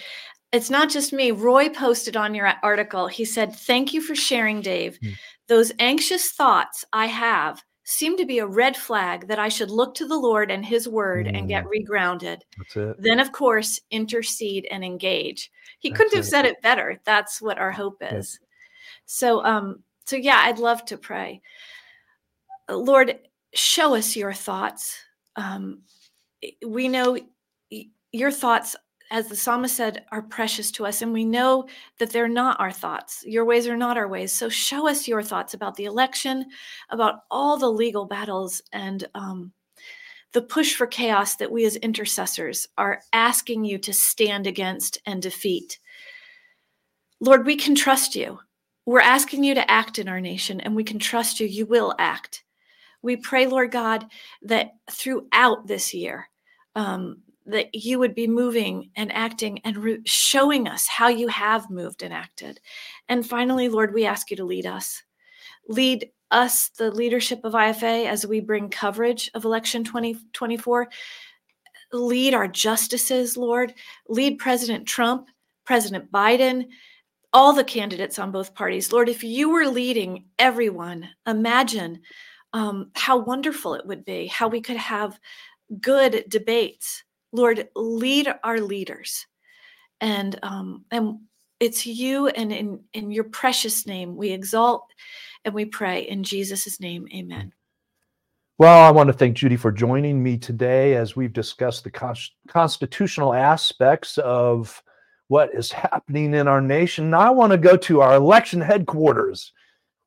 [0.56, 1.30] it's not just me.
[1.30, 3.06] Roy posted on your article.
[3.06, 4.98] He said, Thank you for sharing, Dave.
[5.02, 5.14] Mm.
[5.48, 9.94] Those anxious thoughts I have seem to be a red flag that I should look
[9.94, 11.38] to the Lord and his word mm.
[11.38, 11.68] and get hmm.
[11.68, 12.40] regrounded.
[12.58, 12.96] That's it.
[12.98, 15.52] Then, of course, intercede and engage.
[15.78, 16.28] He That's couldn't have it.
[16.28, 17.00] said it better.
[17.04, 18.40] That's what our hope is.
[19.04, 21.42] So, um, so yeah, I'd love to pray.
[22.68, 23.18] Lord,
[23.54, 24.98] show us your thoughts.
[25.36, 25.82] Um,
[26.66, 27.18] we know
[28.10, 28.74] your thoughts,
[29.10, 31.66] as the psalmist said, are precious to us, and we know
[31.98, 33.24] that they're not our thoughts.
[33.26, 34.32] Your ways are not our ways.
[34.32, 36.46] So show us your thoughts about the election,
[36.90, 39.52] about all the legal battles, and um,
[40.32, 45.22] the push for chaos that we as intercessors are asking you to stand against and
[45.22, 45.78] defeat.
[47.20, 48.38] Lord, we can trust you.
[48.86, 51.46] We're asking you to act in our nation, and we can trust you.
[51.46, 52.44] You will act.
[53.02, 54.06] We pray, Lord God,
[54.42, 56.28] that throughout this year,
[56.74, 61.70] um, that you would be moving and acting and re- showing us how you have
[61.70, 62.60] moved and acted.
[63.08, 65.02] And finally, Lord, we ask you to lead us.
[65.68, 70.88] Lead us, the leadership of IFA, as we bring coverage of election 2024.
[71.92, 73.74] Lead our justices, Lord.
[74.08, 75.28] Lead President Trump,
[75.64, 76.66] President Biden,
[77.32, 78.92] all the candidates on both parties.
[78.92, 82.00] Lord, if you were leading everyone, imagine
[82.52, 85.18] um, how wonderful it would be, how we could have
[85.80, 87.04] good debates.
[87.32, 89.26] Lord, lead our leaders.
[90.00, 91.20] And um, and
[91.58, 94.90] it's you and in, in your precious name we exalt
[95.44, 97.06] and we pray in Jesus' name.
[97.14, 97.52] Amen.
[98.58, 103.34] Well, I want to thank Judy for joining me today as we've discussed the constitutional
[103.34, 104.82] aspects of
[105.28, 107.10] what is happening in our nation.
[107.10, 109.52] Now I want to go to our election headquarters.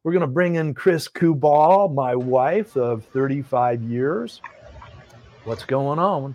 [0.03, 4.41] We're going to bring in Chris Kubal, my wife of 35 years.
[5.43, 6.34] What's going on?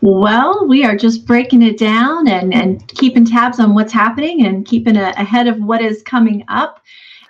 [0.00, 4.66] Well, we are just breaking it down and, and keeping tabs on what's happening and
[4.66, 6.82] keeping a, ahead of what is coming up.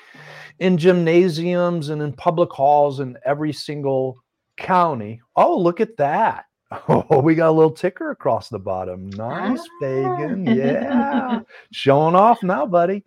[0.59, 4.17] in gymnasiums and in public halls in every single
[4.57, 5.21] county.
[5.35, 9.09] Oh, look at that Oh, we got a little ticker across the bottom.
[9.11, 10.45] Nice, Fagan.
[10.57, 11.41] Yeah.
[11.71, 13.03] Showing off now, buddy.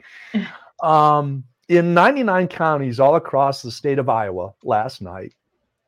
[0.83, 5.35] Um, in 99 counties all across the state of Iowa last night,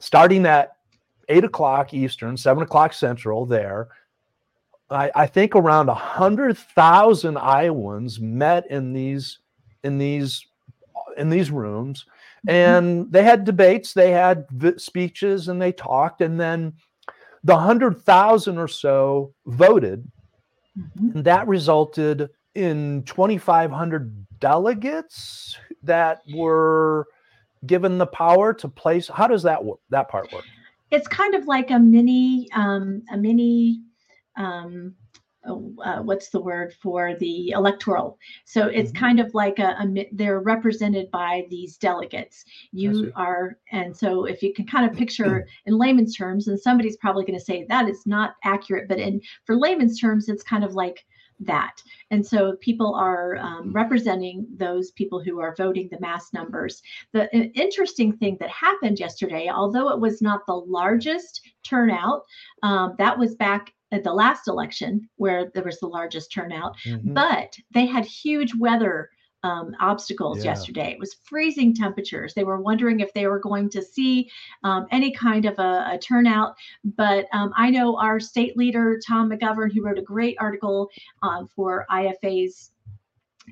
[0.01, 0.77] starting at
[1.29, 3.89] eight o'clock Eastern, seven o'clock Central, there,
[4.91, 9.39] I, I think around a hundred thousand Iowans met in these
[9.83, 10.47] in these
[11.17, 12.05] in these rooms,
[12.47, 12.51] mm-hmm.
[12.51, 16.75] and they had debates, they had speeches, and they talked, and then
[17.45, 20.11] the 100,000 or so voted,
[20.79, 21.17] mm-hmm.
[21.17, 27.07] and that resulted in 2,500 delegates that were
[27.67, 29.09] given the power to place.
[29.09, 29.81] How does that work?
[29.91, 30.45] That part work?
[30.91, 33.81] It's kind of like a mini, um, a mini
[34.37, 34.95] um,
[35.45, 38.19] uh, what's the word for the electoral.
[38.45, 39.05] So it's mm-hmm.
[39.05, 42.45] kind of like a, a, they're represented by these delegates.
[42.73, 46.97] You are and so if you can kind of picture in layman's terms and somebody's
[46.97, 50.65] probably going to say that is not accurate but in for layman's terms it's kind
[50.65, 51.05] of like
[51.41, 51.83] that.
[52.13, 56.83] And so people are um, representing those people who are voting the mass numbers.
[57.13, 62.23] The interesting thing that happened yesterday although it was not the largest turnout
[62.63, 67.13] um, that was back at the last election where there was the largest turnout, mm-hmm.
[67.13, 69.11] but they had huge weather
[69.45, 70.53] um, obstacles yeah.
[70.53, 70.93] yesterday.
[70.93, 72.33] It was freezing temperatures.
[72.35, 74.31] They were wondering if they were going to see
[74.65, 76.55] um, any kind of a, a turnout.
[76.85, 80.91] But um, I know our state leader, Tom McGovern, who wrote a great article
[81.23, 82.71] uh, for IFA's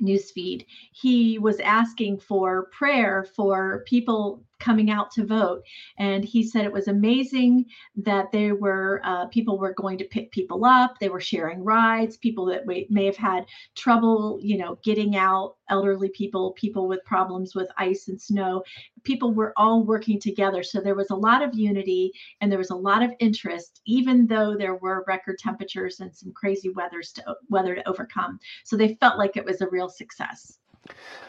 [0.01, 5.63] newsfeed, he was asking for prayer for people coming out to vote.
[5.99, 10.31] And he said it was amazing that there were uh, people were going to pick
[10.31, 10.99] people up.
[10.99, 12.17] They were sharing rides.
[12.17, 15.57] People that may have had trouble, you know, getting out.
[15.69, 18.63] Elderly people, people with problems with ice and snow.
[19.05, 20.63] People were all working together.
[20.63, 24.27] So there was a lot of unity and there was a lot of interest, even
[24.27, 28.39] though there were record temperatures and some crazy weathers to weather to overcome.
[28.65, 30.59] So they felt like it was a real success.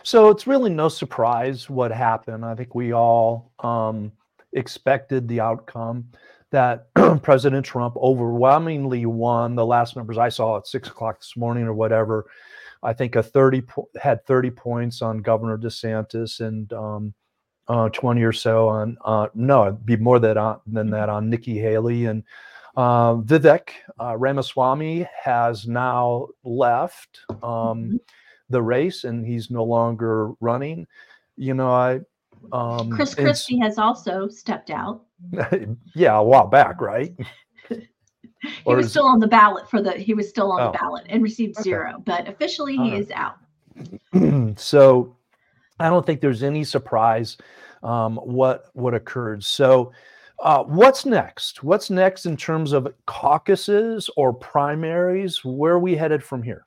[0.04, 2.46] So it's really no surprise what happened.
[2.46, 4.12] I think we all um,
[4.54, 6.06] expected the outcome
[6.52, 9.56] that President Trump overwhelmingly won.
[9.56, 12.26] The last numbers I saw at six o'clock this morning or whatever,
[12.84, 13.64] I think a 30
[14.02, 17.14] had 30 points on Governor DeSantis and um,
[17.68, 21.30] uh, 20 or so on uh, no, it'd be more than, uh, than that on
[21.30, 22.24] Nikki Haley and
[22.76, 27.20] uh, Vivek uh, Ramaswamy has now left.
[27.30, 27.96] Um, mm-hmm
[28.52, 30.88] the race and he's no longer running.
[31.38, 32.02] You know, I
[32.52, 35.04] um Chris Christie has also stepped out.
[35.96, 37.14] yeah, a while back, right?
[37.70, 37.88] he
[38.66, 40.72] or was still on the ballot for the he was still on oh.
[40.72, 41.64] the ballot and received okay.
[41.64, 43.38] zero, but officially he is out.
[44.60, 45.16] so
[45.80, 47.38] I don't think there's any surprise
[47.84, 49.44] um, what what occurred.
[49.44, 49.92] So
[50.42, 51.64] uh, what's next?
[51.64, 55.46] What's next in terms of caucuses or primaries?
[55.46, 56.66] Where are we headed from here?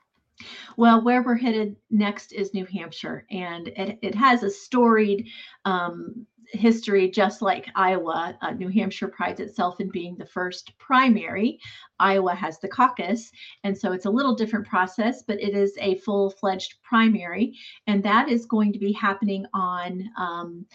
[0.77, 5.29] Well, where we're headed next is New Hampshire, and it, it has a storied
[5.65, 8.37] um, history, just like Iowa.
[8.43, 11.61] Uh, New Hampshire prides itself in being the first primary.
[12.01, 13.31] Iowa has the caucus,
[13.63, 17.57] and so it's a little different process, but it is a full fledged primary,
[17.87, 20.09] and that is going to be happening on.
[20.19, 20.67] Um,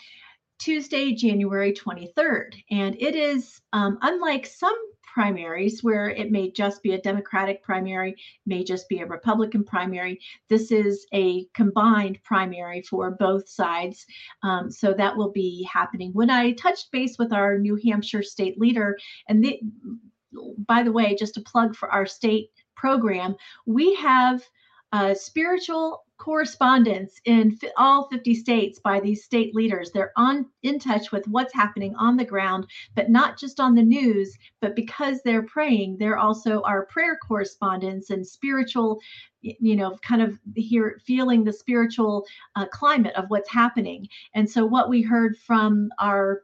[0.60, 2.62] Tuesday, January 23rd.
[2.70, 4.78] And it is um, unlike some
[5.14, 10.20] primaries where it may just be a Democratic primary, may just be a Republican primary.
[10.50, 14.06] This is a combined primary for both sides.
[14.44, 16.12] Um, so that will be happening.
[16.14, 18.98] When I touched base with our New Hampshire state leader,
[19.28, 19.60] and the,
[20.68, 23.36] by the way, just a plug for our state program,
[23.66, 24.44] we have
[24.92, 29.90] uh, spiritual correspondence in all 50 states by these state leaders.
[29.92, 33.82] They're on in touch with what's happening on the ground, but not just on the
[33.82, 39.00] news, but because they're praying, they're also our prayer correspondents and spiritual,
[39.42, 44.08] you know, kind of here feeling the spiritual uh, climate of what's happening.
[44.36, 46.44] And so what we heard from our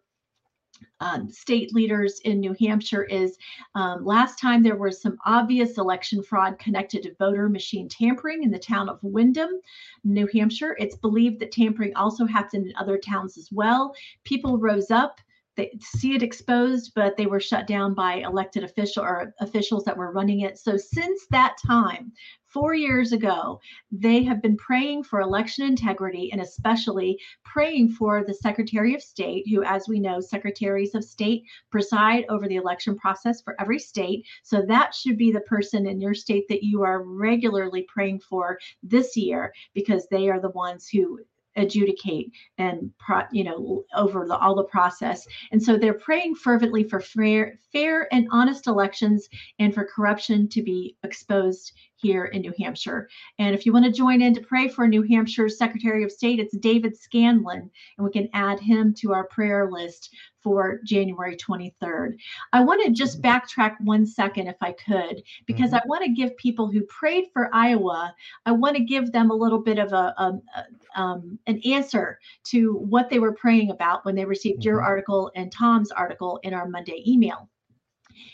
[1.00, 3.38] um, state leaders in New Hampshire is
[3.76, 8.52] um, last time there was some obvious election fraud connected to voter machine tampering in
[8.52, 9.62] the town of Windham,
[10.04, 10.76] New Hampshire.
[10.80, 13.94] It's believed that tampering also happened in other towns as well.
[14.24, 15.20] People rose up
[15.56, 19.96] they see it exposed, but they were shut down by elected official or officials that
[19.96, 20.58] were running it.
[20.58, 22.12] So since that time,
[22.56, 23.60] four years ago,
[23.92, 29.44] they have been praying for election integrity and especially praying for the Secretary of State,
[29.50, 34.26] who, as we know, secretaries of state preside over the election process for every state.
[34.44, 38.58] So that should be the person in your state that you are regularly praying for
[38.82, 41.20] this year because they are the ones who
[41.56, 46.84] adjudicate and pro, you know over the, all the process and so they're praying fervently
[46.84, 49.28] for fair fair and honest elections
[49.60, 53.10] and for corruption to be exposed here in New Hampshire.
[53.40, 56.40] And if you want to join in to pray for New Hampshire's Secretary of State,
[56.40, 60.14] it's David Scanlon, and we can add him to our prayer list
[60.46, 62.18] for January 23rd.
[62.54, 63.32] I want to just mm-hmm.
[63.32, 65.78] backtrack one second, if I could, because mm-hmm.
[65.78, 68.14] I want to give people who prayed for Iowa,
[68.46, 72.20] I want to give them a little bit of a, a, a um, an answer
[72.46, 74.70] to what they were praying about when they received mm-hmm.
[74.70, 77.50] your article and Tom's article in our Monday email.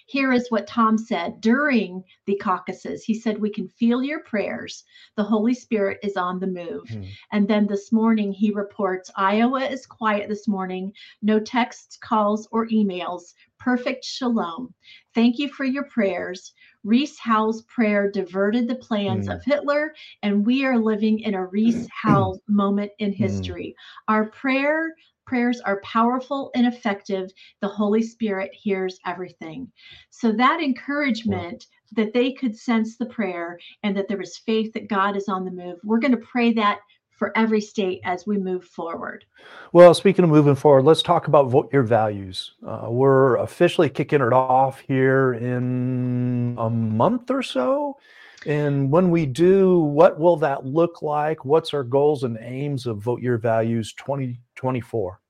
[0.06, 3.04] Here is what Tom said during the caucuses.
[3.04, 4.84] He said, We can feel your prayers.
[5.16, 6.88] The Holy Spirit is on the move.
[6.90, 7.08] Mm.
[7.32, 12.68] And then this morning, he reports Iowa is quiet this morning, no texts, calls, or
[12.68, 13.34] emails.
[13.60, 14.74] Perfect shalom.
[15.14, 16.54] Thank you for your prayers.
[16.84, 19.36] Rees Howells' prayer diverted the plans mm.
[19.36, 23.24] of Hitler, and we are living in a Rees Howells moment in hmm.
[23.24, 23.76] history.
[23.76, 24.14] Mm.
[24.14, 24.96] Our prayer
[25.32, 27.32] prayers are powerful and effective.
[27.62, 29.72] The Holy Spirit hears everything.
[30.10, 32.04] So that encouragement wow.
[32.04, 35.46] that they could sense the prayer and that there was faith that God is on
[35.46, 35.80] the move.
[35.86, 36.80] We're going to pray that
[37.18, 39.24] for every state as we move forward.
[39.72, 42.56] Well, speaking of moving forward, let's talk about vote your values.
[42.68, 47.96] Uh, we're officially kicking it off here in a month or so.
[48.46, 51.46] And when we do, what will that look like?
[51.46, 55.21] What's our goals and aims of Vote Your Values 2024?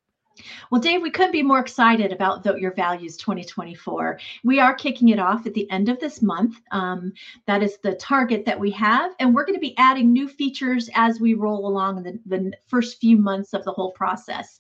[0.70, 4.20] Well, Dave, we couldn't be more excited about Vote Your Values 2024.
[4.44, 6.62] We are kicking it off at the end of this month.
[6.72, 7.14] Um,
[7.48, 9.14] that is the target that we have.
[9.20, 12.52] And we're going to be adding new features as we roll along in the, the
[12.68, 14.58] first few months of the whole process.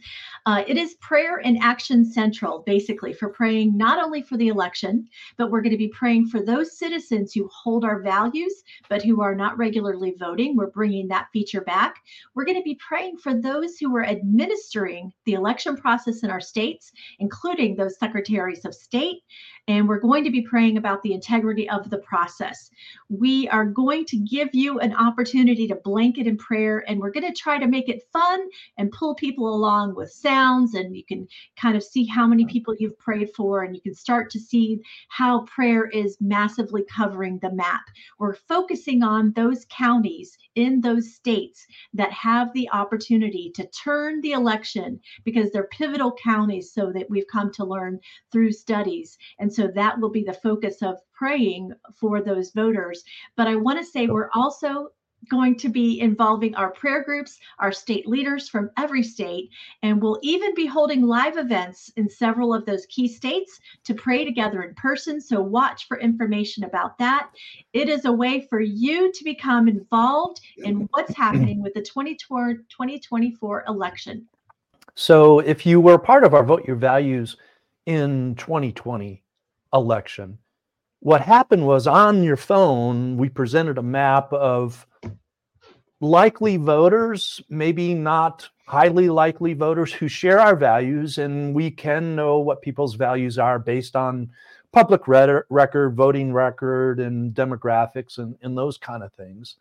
[0.48, 5.08] Uh, it is prayer and action central, basically, for praying not only for the election,
[5.38, 9.22] but we're going to be praying for those citizens who hold our values, but who
[9.22, 10.56] are not regularly voting.
[10.56, 11.98] We're bringing that feature back.
[12.34, 16.42] We're going to be praying for those who are administering the election process in our
[16.42, 19.22] states, including those secretaries of state
[19.68, 22.72] and we're going to be praying about the integrity of the process.
[23.10, 27.32] We are going to give you an opportunity to blanket in prayer, and we're going
[27.32, 28.48] to try to make it fun
[28.78, 30.74] and pull people along with sounds.
[30.74, 33.94] And you can kind of see how many people you've prayed for, and you can
[33.94, 37.84] start to see how prayer is massively covering the map.
[38.20, 44.32] We're focusing on those counties in those states that have the opportunity to turn the
[44.32, 48.00] election because they're pivotal counties, so that we've come to learn
[48.32, 49.18] through studies.
[49.40, 53.04] And so that will be the focus of praying for those voters.
[53.36, 54.90] But I want to say we're also
[55.30, 59.50] going to be involving our prayer groups, our state leaders from every state,
[59.84, 64.26] and we'll even be holding live events in several of those key states to pray
[64.26, 65.22] together in person.
[65.22, 67.30] So watch for information about that.
[67.74, 73.64] It is a way for you to become involved in what's happening with the 2024
[73.68, 74.28] election.
[74.96, 77.38] So if you were part of our Vote Your Values
[77.86, 79.24] in 2020,
[79.74, 80.38] election.
[81.02, 84.86] What happened was on your phone, we presented a map of
[86.00, 92.38] likely voters, maybe not highly likely voters who share our values, and we can know
[92.38, 94.30] what people's values are based on
[94.72, 99.56] public record, voting record, and demographics and, and those kind of things.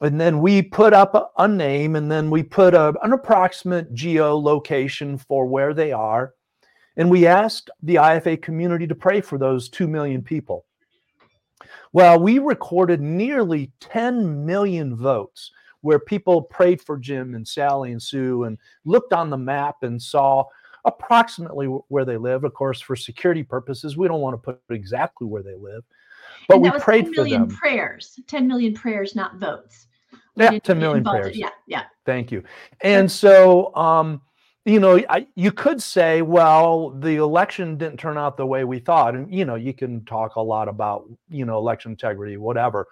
[0.00, 5.20] And then we put up a, name, and then we put a, an approximate geolocation
[5.20, 6.32] for where they are.
[7.00, 10.66] And we asked the IFA community to pray for those 2 million people.
[11.94, 18.02] Well, we recorded nearly 10 million votes where people prayed for Jim and Sally and
[18.02, 20.44] Sue and looked on the map and saw
[20.84, 22.44] approximately where they live.
[22.44, 25.82] Of course, for security purposes, we don't want to put exactly where they live,
[26.48, 27.56] but we prayed 10 million for them.
[27.56, 29.86] prayers, 10 million prayers, not votes.
[30.36, 31.34] yeah, 10 million prayers.
[31.34, 31.84] Yeah, yeah.
[32.04, 32.44] Thank you.
[32.82, 34.20] And so, um,
[34.64, 38.78] you know, I, you could say, well, the election didn't turn out the way we
[38.78, 39.14] thought.
[39.14, 42.86] And, you know, you can talk a lot about, you know, election integrity, whatever.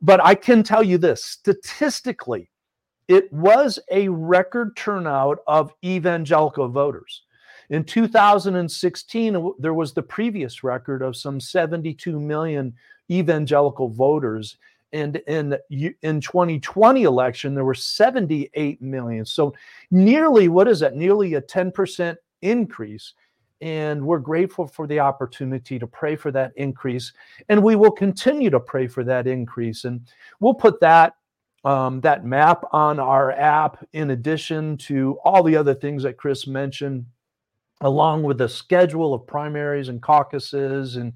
[0.00, 2.50] But I can tell you this statistically,
[3.08, 7.22] it was a record turnout of evangelical voters.
[7.70, 12.72] In 2016, there was the previous record of some 72 million
[13.10, 14.56] evangelical voters
[14.92, 15.56] and in
[16.02, 19.24] in 2020 election there were 78 million.
[19.24, 19.54] So
[19.90, 20.96] nearly what is that?
[20.96, 23.14] Nearly a 10% increase.
[23.62, 27.12] And we're grateful for the opportunity to pray for that increase.
[27.50, 29.84] And we will continue to pray for that increase.
[29.84, 30.00] And
[30.40, 31.14] we'll put that
[31.62, 36.46] um, that map on our app in addition to all the other things that chris
[36.46, 37.04] mentioned
[37.82, 41.12] along with the schedule of primaries and caucuses and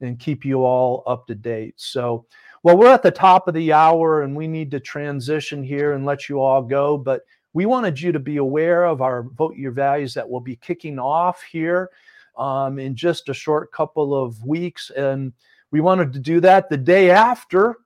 [0.00, 1.74] and keep you all up to date.
[1.76, 2.26] So
[2.64, 6.06] well, we're at the top of the hour and we need to transition here and
[6.06, 6.96] let you all go.
[6.96, 7.20] But
[7.52, 10.98] we wanted you to be aware of our Vote Your Values that will be kicking
[10.98, 11.90] off here
[12.38, 14.90] um, in just a short couple of weeks.
[14.96, 15.34] And
[15.72, 17.76] we wanted to do that the day after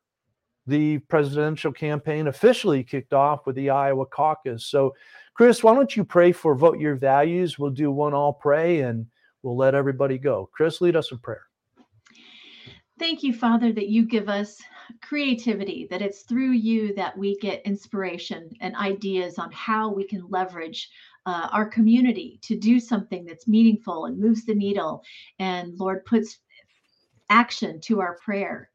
[0.69, 4.65] the presidential campaign officially kicked off with the Iowa caucus.
[4.65, 4.95] So,
[5.35, 7.59] Chris, why don't you pray for Vote Your Values?
[7.59, 9.07] We'll do one all pray and
[9.43, 10.49] we'll let everybody go.
[10.53, 11.48] Chris, lead us in prayer.
[12.99, 14.61] Thank you, Father, that you give us
[15.03, 20.27] creativity, that it's through you that we get inspiration and ideas on how we can
[20.29, 20.91] leverage
[21.25, 25.03] uh, our community to do something that's meaningful and moves the needle.
[25.39, 26.41] And Lord, puts
[27.31, 28.71] action to our prayer.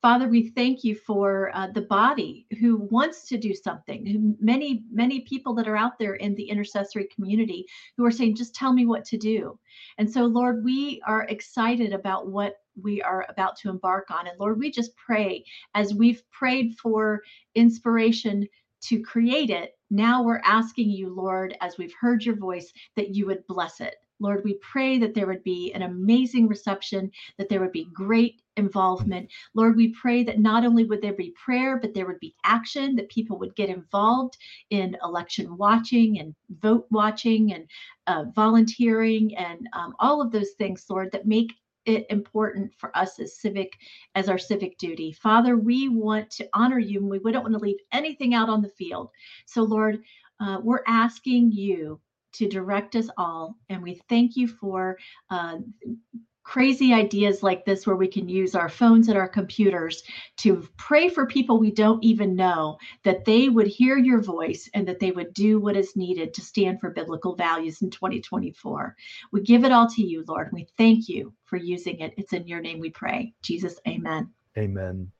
[0.00, 4.36] Father, we thank you for uh, the body who wants to do something.
[4.40, 8.54] Many, many people that are out there in the intercessory community who are saying, just
[8.54, 9.58] tell me what to do.
[9.98, 14.28] And so, Lord, we are excited about what we are about to embark on.
[14.28, 15.44] And Lord, we just pray
[15.74, 17.22] as we've prayed for
[17.56, 18.46] inspiration
[18.82, 19.72] to create it.
[19.90, 23.96] Now we're asking you, Lord, as we've heard your voice, that you would bless it.
[24.20, 28.42] Lord, we pray that there would be an amazing reception, that there would be great
[28.56, 29.30] involvement.
[29.54, 32.96] Lord, we pray that not only would there be prayer, but there would be action,
[32.96, 34.36] that people would get involved
[34.70, 37.68] in election watching and vote watching and
[38.06, 41.52] uh, volunteering and um, all of those things, Lord, that make
[41.84, 43.72] it important for us as civic
[44.14, 47.58] as our civic duty father we want to honor you and we don't want to
[47.58, 49.08] leave anything out on the field
[49.46, 50.02] so lord
[50.40, 51.98] uh, we're asking you
[52.34, 53.56] to direct us all.
[53.68, 54.98] And we thank you for
[55.30, 55.58] uh,
[56.48, 60.02] crazy ideas like this, where we can use our phones and our computers
[60.38, 64.88] to pray for people we don't even know, that they would hear your voice and
[64.88, 68.96] that they would do what is needed to stand for biblical values in 2024.
[69.30, 70.48] We give it all to you, Lord.
[70.50, 72.14] We thank you for using it.
[72.16, 73.34] It's in your name we pray.
[73.42, 74.30] Jesus, amen.
[74.56, 75.12] Amen.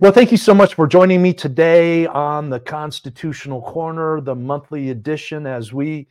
[0.00, 4.90] Well, thank you so much for joining me today on the Constitutional Corner, the monthly
[4.90, 6.08] edition, as we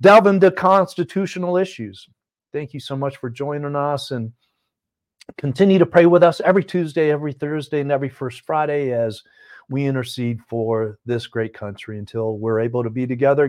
[0.00, 2.08] delve into constitutional issues.
[2.52, 4.32] Thank you so much for joining us and
[5.38, 9.22] continue to pray with us every Tuesday, every Thursday, and every first Friday as
[9.68, 13.48] we intercede for this great country until we're able to be together